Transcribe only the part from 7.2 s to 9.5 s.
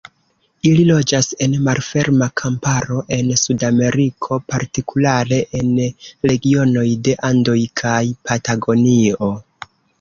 Andoj kaj Patagonio.